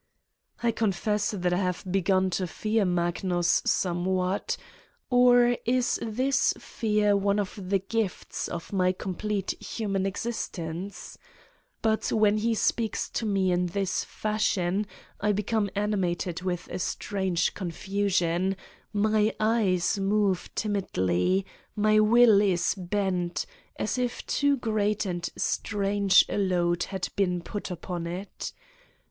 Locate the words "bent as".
22.73-23.99